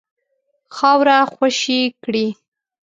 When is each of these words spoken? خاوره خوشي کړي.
خاوره 0.75 1.19
خوشي 1.33 1.81
کړي. 2.03 2.27